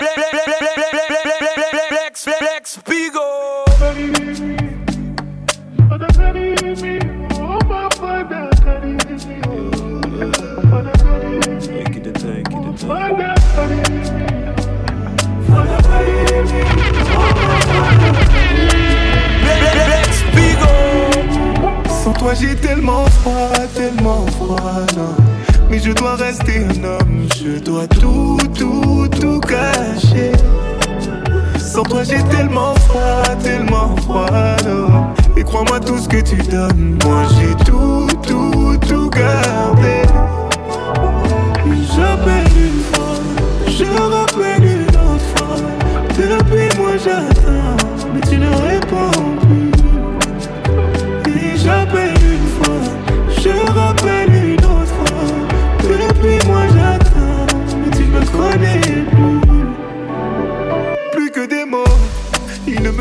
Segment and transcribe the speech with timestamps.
[0.00, 0.37] Sans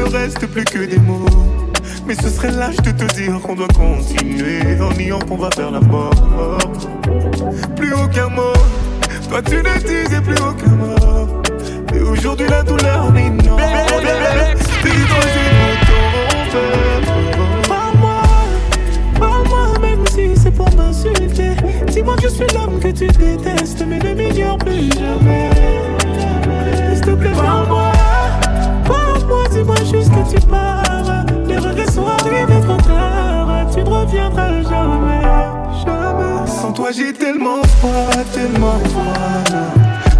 [0.07, 1.25] reste plus que des mots.
[2.05, 5.71] Mais ce serait lâche de te dire qu'on doit continuer en niant qu'on va faire
[5.71, 6.11] la mort.
[7.75, 8.53] Plus aucun mot,
[9.29, 11.41] toi tu ne disais plus aucun mot.
[11.93, 13.59] Et aujourd'hui la douleur m'inonde.
[14.83, 14.89] Tes
[17.67, 18.21] Parle-moi,
[19.19, 21.51] parle-moi même si c'est pour m'insulter.
[21.87, 25.49] Dis-moi que je suis l'homme que tu détestes, mais ne m'ignore plus jamais.
[26.93, 27.91] S'il te plaît, parle-moi,
[29.57, 30.83] dis-moi juste que tu pars.
[31.47, 35.21] Les regrets sont arrivés trop tard, tu ne reviendras jamais,
[35.85, 36.47] jamais.
[36.47, 39.59] Sans toi j'ai tellement froid, tellement froid.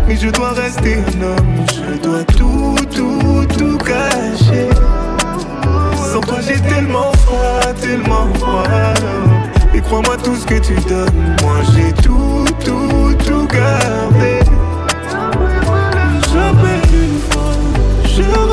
[0.08, 4.70] Mais je dois rester un homme, je dois tout, tout, tout cacher.
[6.12, 8.64] Sans toi j'ai tellement froid, tellement froid.
[9.74, 14.40] Et crois-moi tout ce que tu donnes, moi j'ai tout, tout, tout gardé.
[16.34, 17.54] J'appelle une fois,
[18.06, 18.47] je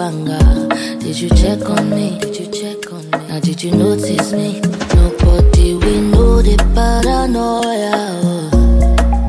[0.00, 2.18] Did you check on me?
[2.20, 3.28] Did you check on me?
[3.28, 4.58] Now did you notice me?
[4.94, 8.48] Nobody we know the paranoia.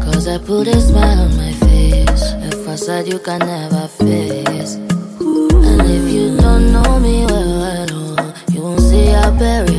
[0.02, 2.32] Cause I put a smile on my face.
[2.32, 4.76] A facade you can never face.
[4.76, 9.71] And if you don't know me well, oh, you won't see I am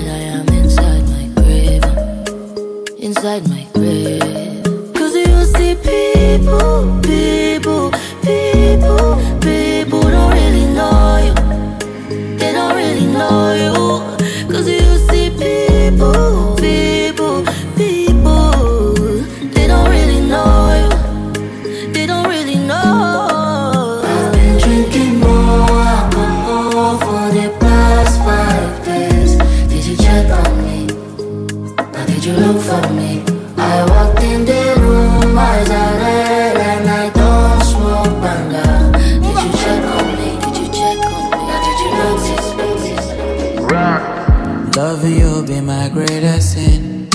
[45.02, 47.10] Loving you be my greatest sin.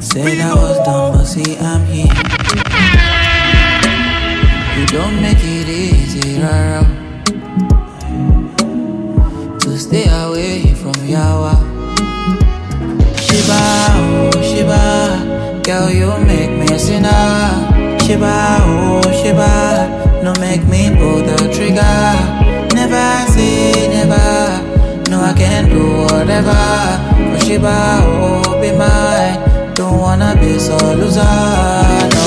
[0.00, 2.12] Said I was done, but see I'm here.
[4.76, 6.82] You don't make it easy, rara.
[9.60, 11.54] To stay away from Yawa.
[13.22, 13.62] Shiba,
[14.02, 17.98] oh Shiba, girl you make me a sinner.
[18.02, 22.02] Shiba, oh Shiba, no make me pull the trigger.
[22.74, 23.61] Never say.
[23.61, 23.61] No,
[25.22, 26.50] I can do whatever.
[27.30, 29.74] Fushiba, oh, be mine.
[29.74, 32.26] Don't wanna be so loser, no.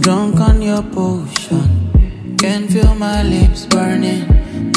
[0.00, 4.24] Drunk on your potion, can feel my lips burning,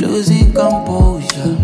[0.02, 1.58] losing composure.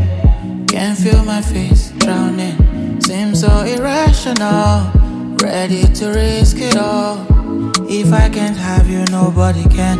[0.67, 4.98] Can feel my face drowning, seems so irrational.
[5.41, 7.25] Ready to risk it all.
[7.89, 9.97] If I can't have you, nobody can.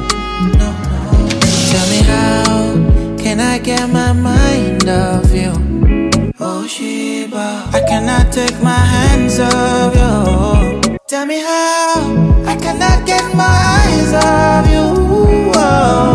[0.60, 1.30] No, no.
[1.72, 5.54] Tell me how can I get my mind off you?
[6.42, 10.98] Oh Sheba, I cannot take my hands off you.
[11.08, 11.94] Tell me how
[12.46, 15.52] I cannot get my eyes off you.
[15.56, 16.09] Oh.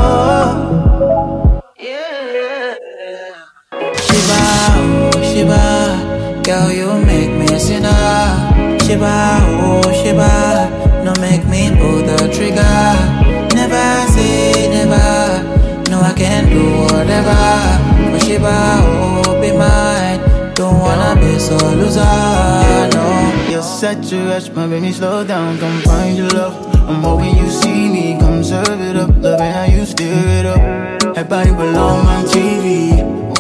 [9.05, 12.63] Shiba, oh Shiba, no make me pull the trigger.
[13.55, 17.37] Never say never, no I can do whatever.
[18.11, 22.01] For Shiba, oh be mine, don't wanna be so loser,
[22.97, 23.51] no.
[23.51, 26.57] You're such a rush, my baby, slow down, come find your love.
[26.89, 30.05] I'm hoping you see me, come serve it up, loving how you stir
[30.41, 31.15] it up.
[31.15, 33.34] That body belong on TV.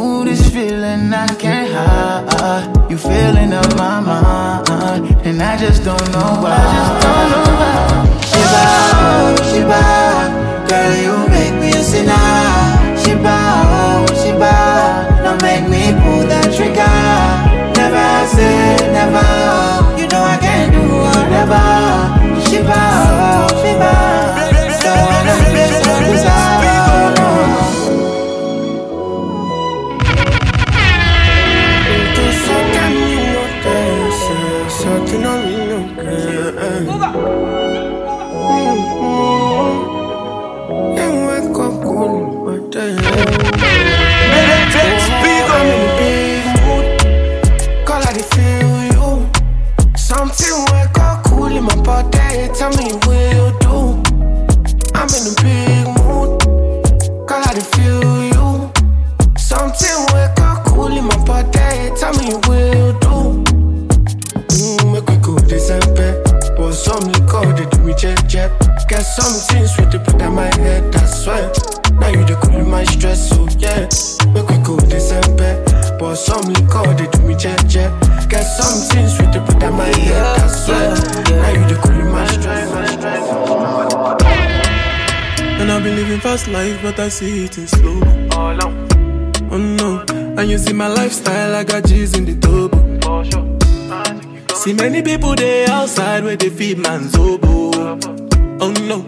[0.54, 2.88] Feeling I can't hide.
[2.88, 6.54] You feeling up my mind, and I just don't know why.
[6.54, 7.74] I just don't know why.
[8.30, 8.64] Shiba,
[9.50, 10.43] Shiba,
[73.76, 74.32] yeah.
[74.32, 75.62] Make we go December.
[75.98, 77.62] Pour some liquor, they do me jet.
[78.28, 80.94] Get some things with the put on my head, I swear.
[81.40, 82.70] Now you the cool my stress.
[85.60, 88.00] And I've been living fast life, but I see it in slow.
[89.50, 90.04] Oh no,
[90.36, 92.82] and you see my lifestyle, I got G's in the double.
[94.56, 97.98] See many people they outside where they feed man's oboe.
[98.60, 99.06] Oh no,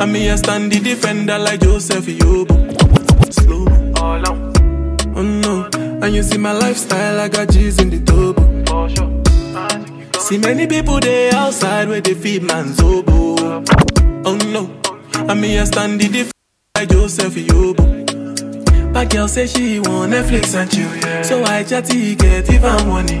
[0.00, 2.69] and me I stand the defender like Joseph Yobo.
[6.02, 8.48] And you see my lifestyle, I got G's in the double.
[10.20, 13.64] See many people they outside where they feed man's oboe.
[14.24, 14.70] Oh no,
[15.28, 16.32] and me I stand the defender
[16.76, 18.92] like Joseph Yobo.
[18.92, 21.22] But girl say she want Netflix and chill, yeah.
[21.22, 23.20] So I chatty get even money.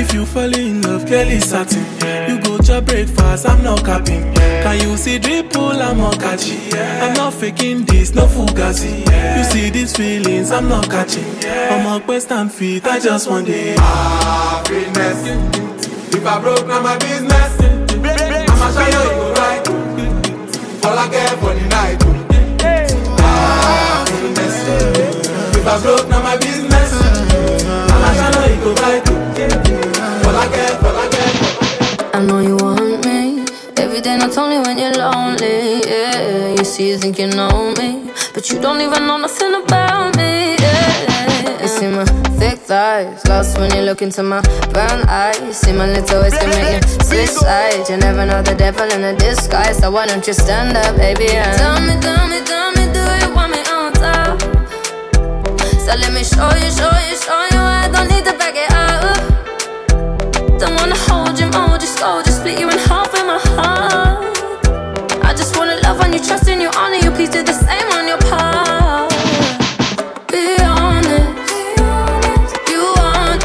[0.00, 1.84] If you fall in love, Kelly satin.
[2.30, 4.34] You go to breakfast, I'm not capping.
[4.34, 6.74] Can you see dripple, I'm not catching.
[6.74, 9.04] I'm not faking this, no fugazi.
[9.36, 11.24] You see these feelings, I'm not catching.
[11.44, 13.78] I'm a quest and feet, I just want it.
[13.78, 15.26] Happiness.
[16.14, 17.60] If I broke, now my business.
[17.60, 19.68] I'ma show you go right.
[20.84, 22.02] All I care for the night.
[23.20, 24.56] Happiness.
[25.56, 26.92] If I broke, now my business.
[27.92, 29.08] I'ma show you go right.
[30.26, 31.07] All I care, all I care.
[33.98, 35.80] Every day, not only when you're lonely.
[35.86, 40.16] Yeah, you see, you think you know me, but you don't even know nothing about
[40.16, 40.56] me.
[40.56, 42.04] Yeah, you see my
[42.38, 44.40] thick thighs, lost when you look into my
[44.72, 45.56] brown eyes.
[45.56, 47.90] See my little ways can make you switch sides.
[47.90, 51.30] You never know the devil in a disguise, so why don't you stand up, baby?
[51.30, 54.40] And tell me, tell me, tell me, do you want me on top?
[55.84, 57.62] So let me show you, show you, show you.
[57.82, 59.18] I don't need to back it up.
[60.60, 63.07] Don't wanna hold you, mold you, slow, just split you in half
[63.56, 64.24] heart.
[65.24, 67.10] I just wanna love on you, trust in you, honor you.
[67.10, 69.12] Please do the same on your part.
[70.30, 71.28] Be honest,
[72.70, 73.44] you want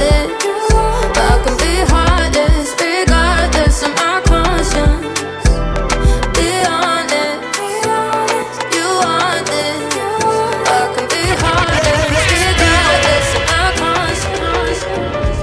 [1.16, 5.50] I can be heartless, regardless of my conscience.
[6.38, 7.42] Be honest,
[8.76, 9.50] you want
[10.68, 12.12] I can be heartless,
[12.62, 15.40] regardless of my conscience.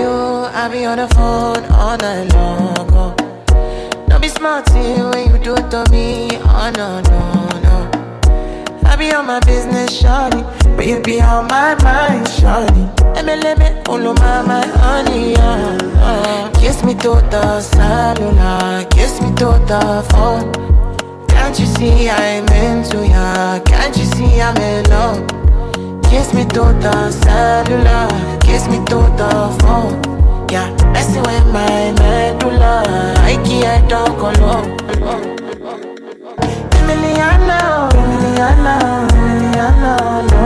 [0.00, 0.15] You,
[0.66, 2.90] I be on the phone all night long.
[2.90, 3.14] Oh.
[4.08, 6.26] Don't be smart when you do it to me.
[6.42, 8.80] Oh no, no, no.
[8.84, 10.42] I be on my business, shawty.
[10.76, 12.84] But you be on my mind, shawty.
[13.24, 15.78] Me, all of my, my honey, yeah.
[16.00, 20.50] Uh, kiss me to the cellular, kiss me to the phone.
[21.28, 23.60] Can't you see I'm into ya?
[23.60, 26.02] Can't you see I'm in love?
[26.10, 30.15] Kiss me to the cellular, kiss me to the phone.
[30.48, 32.82] Yeah, messing with my medulla.
[33.30, 34.76] I can't talk alone.
[36.78, 37.58] Emiliana,
[38.00, 38.74] Emiliana,
[39.10, 39.92] Emiliana,
[40.30, 40.45] no.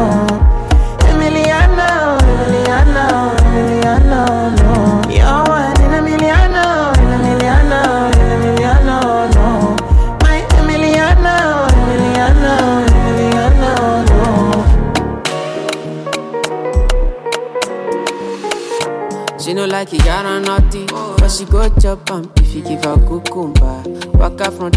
[19.80, 20.84] Like it, got on naughty.
[20.86, 23.82] But she go chop if you give her cucumber.
[24.12, 24.70] Waka from.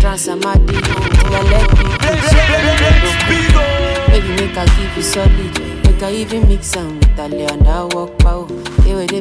[4.07, 5.59] Baby, make her you solid.
[5.83, 8.17] Make her even mix with a lay and I walk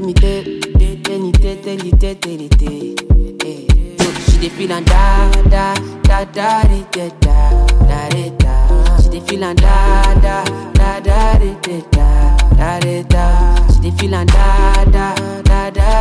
[0.06, 0.12] me
[2.22, 2.94] you, you.
[4.30, 5.74] She dey feel and da da
[6.04, 8.96] da da da da da da da.
[9.02, 13.66] She dey feel and da da da da da da da da da.
[13.74, 15.42] She dey feel and da da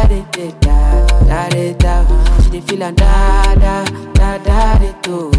[0.07, 1.73] da da da da da
[2.05, 2.41] da.
[2.43, 5.31] She dey feel and da da da da da do.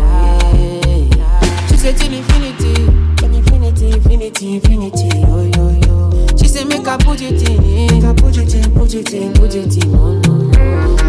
[1.68, 2.74] She say till infinity,
[3.24, 5.96] infinity, infinity, infinity, yo yo yo.
[6.36, 7.56] She say make I put it in,
[7.90, 10.52] make I put it in, put it in, put it in, no no.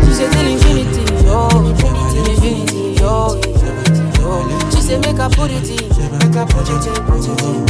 [0.06, 3.14] She say till infinity, yo, infinity, infinity, yo,
[4.20, 4.70] yo.
[4.72, 7.64] She say make I put it in, make I put it in, put it in.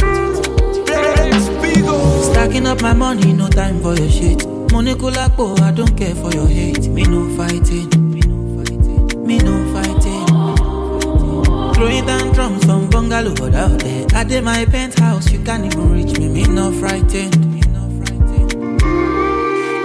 [2.22, 4.53] Stacking up my money, no time for your shit.
[4.74, 6.88] Money kulapo, I don't care for your hate.
[6.88, 11.74] Me no fighting, me no fighting, me.
[11.74, 14.04] Throwing down drums from bungalow out there.
[14.14, 16.28] I did my penthouse, you can't even reach me.
[16.28, 17.60] Me no frightened, me.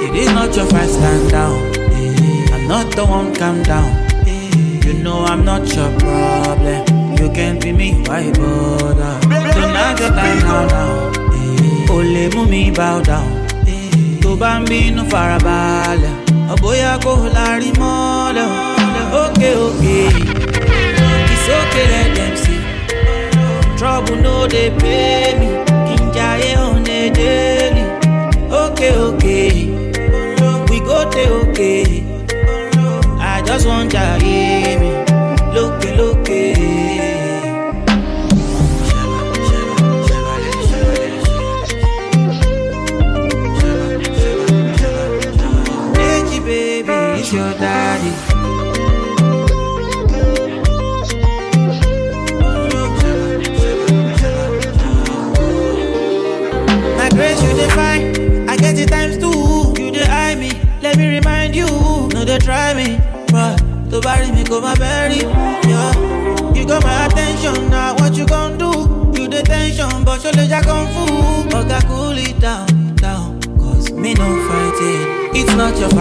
[0.05, 1.53] It is not your fight, stand down.
[1.91, 2.53] eh.
[2.55, 3.89] I'm not the one, calm down.
[4.27, 4.81] eh.
[4.88, 7.15] You know I'm not your problem.
[7.19, 9.19] You can't be me, why bother?
[9.22, 11.12] Don't have your time now, now.
[11.36, 11.91] eh.
[11.91, 13.38] Only mú bow down.
[14.30, 16.14] Tó bá ń bínú farabalẹ̀,
[16.54, 18.50] ọ̀bọ̀yà kò lárí mọ́lẹ̀.
[19.22, 19.98] Ókè ókè,
[21.34, 22.62] it's okay let them see.
[23.78, 25.48] Trouble no dey pay me,
[25.88, 27.84] kí n jayé on a daily.
[28.64, 29.52] Okay, okay,
[30.70, 31.86] we go dey okay.
[33.34, 34.88] I just want jayé mi,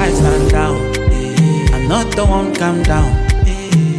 [0.09, 1.75] fight, stand down.
[1.75, 3.11] I'm not the one, calm down.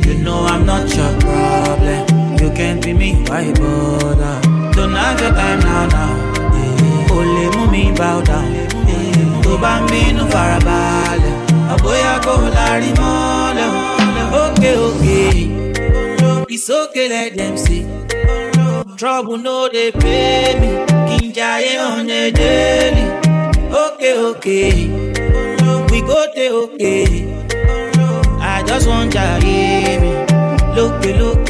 [0.05, 2.37] You know I'm not your problem.
[2.39, 4.41] You can't be me, why bother?
[4.73, 7.11] Don't have your time now, now.
[7.11, 8.55] Only mi bow down.
[9.43, 11.35] Tó bá ń bínú farabalẹ̀,
[11.73, 13.69] àbóyá kò lárí mọ́lẹ̀.
[14.43, 14.71] Ókè,
[16.53, 17.83] it's okay let them see.
[18.99, 20.69] Trouble no dey pay me,
[21.07, 23.05] kí n jayé on a daily.
[23.85, 24.73] Okay, okay,
[26.33, 27.25] te okay.
[28.41, 30.11] I just want to hear me.
[30.75, 31.49] Look, look,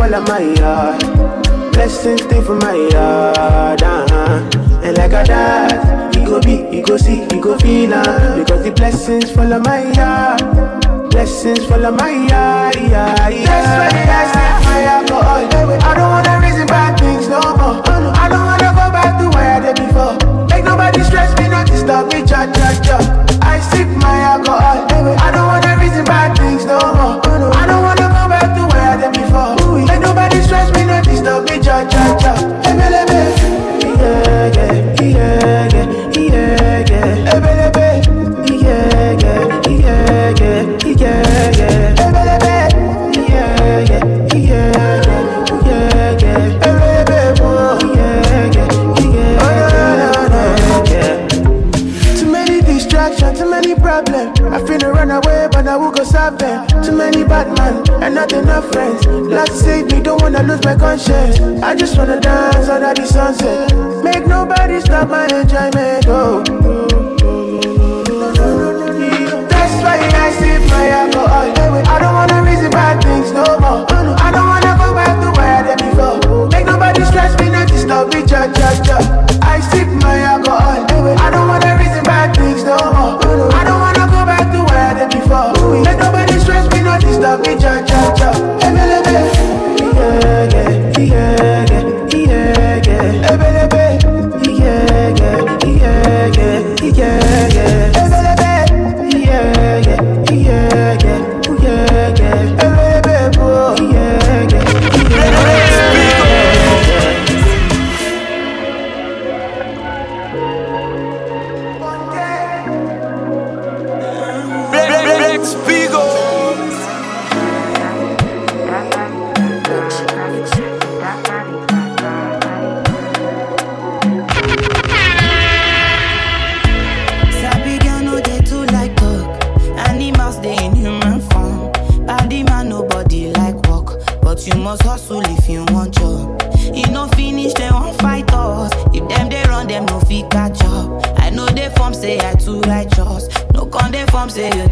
[0.00, 1.72] swallow my heart.
[1.72, 3.82] Blessings stay for my heart.
[3.82, 4.82] Uh-huh.
[4.82, 8.64] And like a dad, he go be, you go see, he go feel uh, Because
[8.64, 11.10] the blessings follow my heart.
[11.10, 12.76] Blessings follow my heart.
[12.76, 13.44] Yeah, yeah.
[13.44, 15.82] That's why I stay fire for all.
[15.82, 16.39] I don't wanna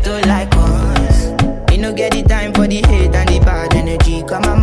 [0.09, 1.27] don't like us.
[1.71, 4.23] You know get the time for the hate and the bad energy.
[4.23, 4.58] Come on.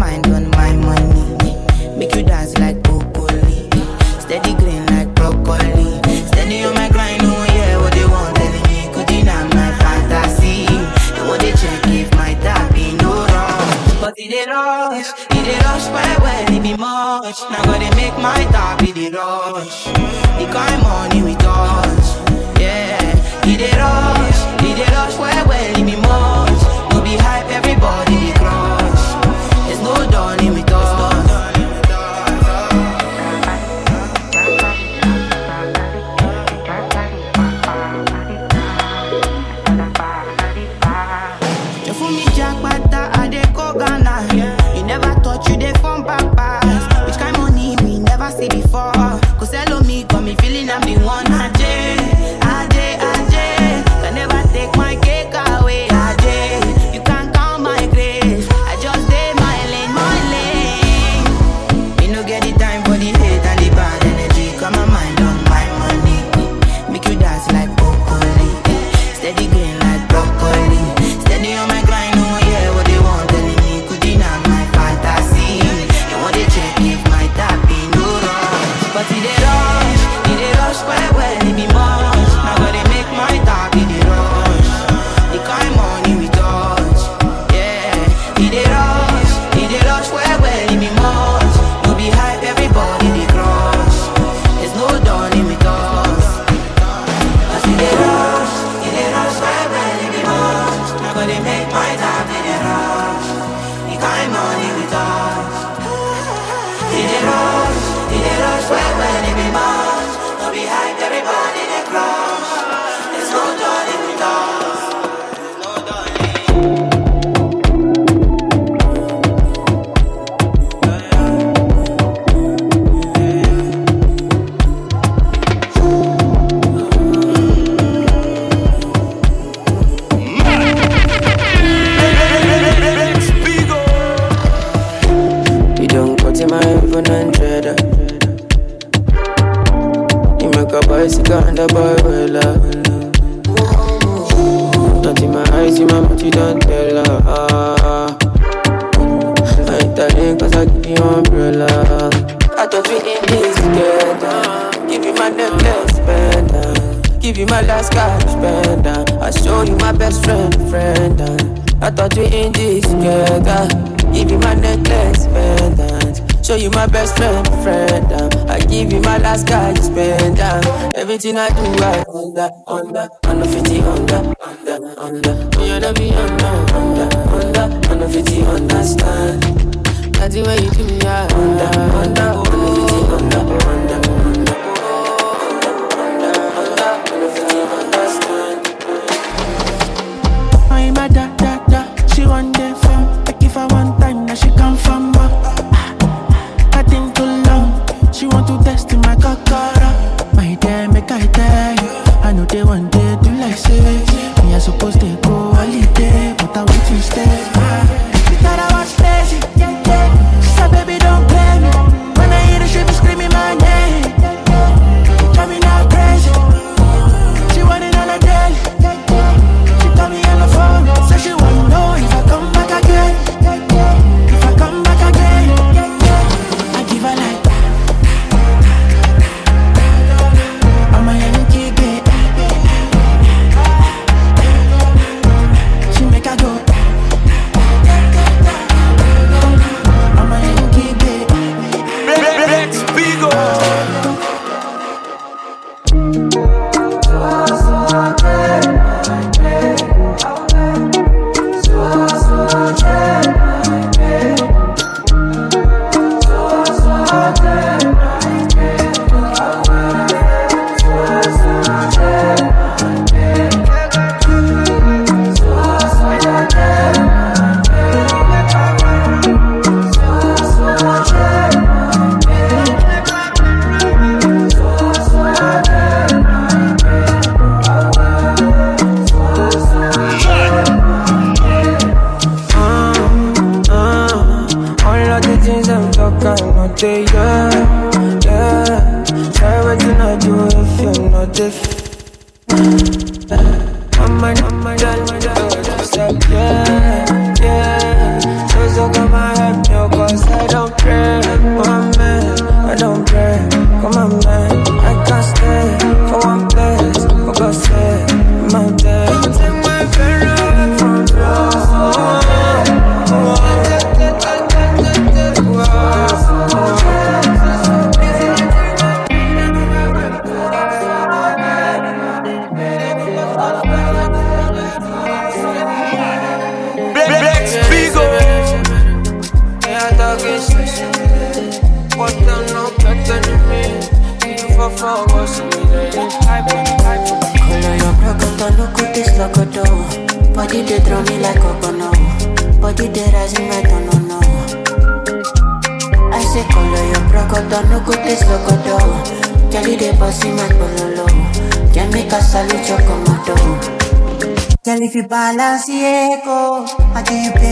[354.96, 356.64] If you balance echo,
[356.96, 357.45] I do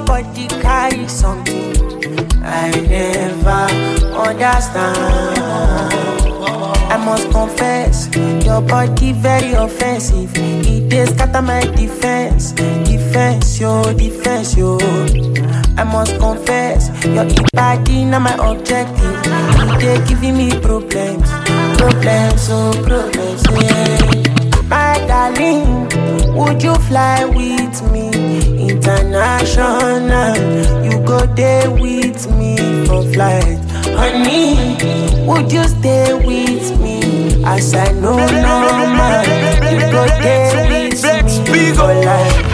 [0.00, 1.74] your body carry something
[2.42, 3.66] I never
[4.16, 4.96] understand.
[6.92, 8.08] I must confess,
[8.44, 10.32] your body very offensive.
[10.36, 14.78] It is scatter my defense, defense, your defense, yo.
[15.76, 19.22] I must confess, your body not my objective.
[19.80, 21.30] They giving me problems,
[21.78, 23.44] problems, oh problems.
[23.62, 24.66] Yeah.
[24.68, 25.88] My darling,
[26.34, 27.59] would you fly with?
[28.70, 30.36] international.
[30.84, 32.56] You go there with me
[32.86, 33.58] for flight.
[33.98, 34.76] Honey,
[35.26, 37.44] would you stay with me?
[37.44, 38.56] As I know no
[38.96, 39.24] man,
[39.74, 42.49] you go there with me for life.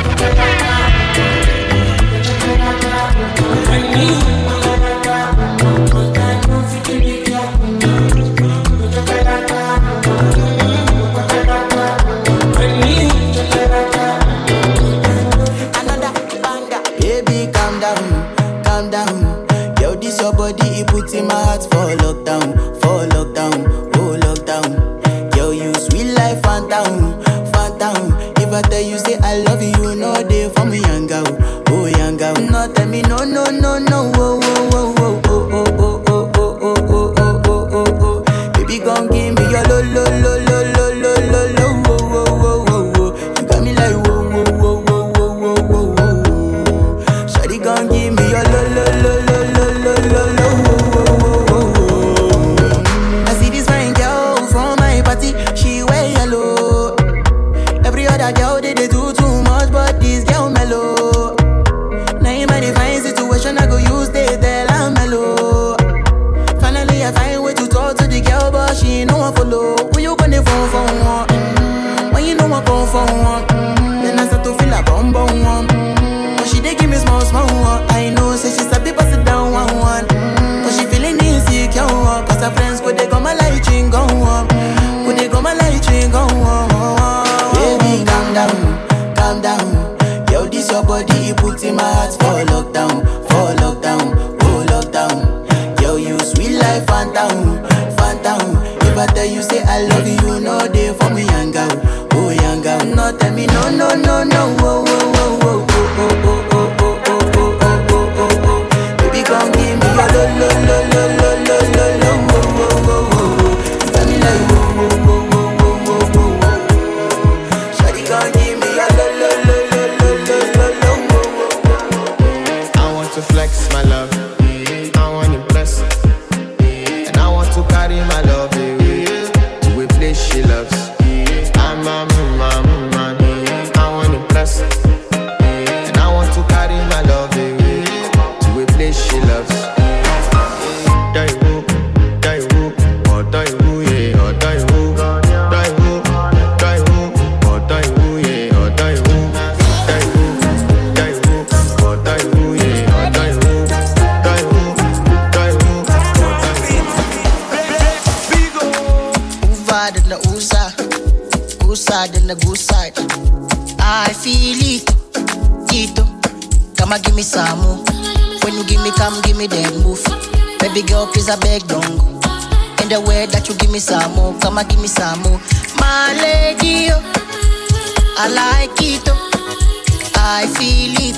[180.29, 181.17] I feel it.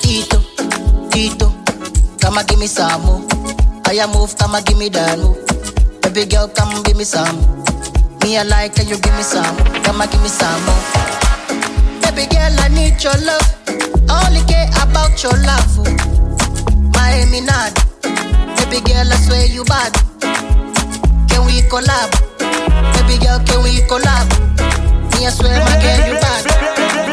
[0.00, 0.40] Tito,
[1.10, 1.52] Tito,
[2.20, 3.20] come and give me some more.
[3.84, 5.36] I move, come and give me that move.
[6.00, 7.36] Baby girl, come give me some.
[8.24, 9.44] Me, I like it, you give me some.
[9.84, 10.82] Come and give me some more.
[12.00, 13.44] Baby girl, I need your love.
[14.08, 15.84] I only care about your love.
[15.84, 16.90] Oh.
[16.96, 17.76] Miami Nad.
[18.56, 19.92] Baby girl, I swear you bad.
[21.28, 22.08] Can we collab?
[22.96, 24.26] Baby girl, can we collab?
[25.12, 27.03] Me, I swear my girl, you bad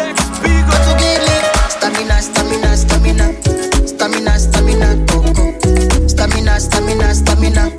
[6.62, 7.72] stamina, stamina,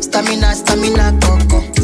[0.00, 1.77] stamina stamina coco.